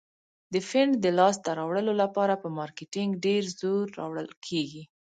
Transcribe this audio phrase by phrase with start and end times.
[0.53, 4.83] د فنډ د لاس ته راوړلو لپاره په مارکیټینګ ډیر زور راوړل کیږي.